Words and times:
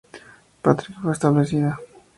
Patrick 0.63 0.97
fue 0.99 1.11
establecida. 1.11 1.79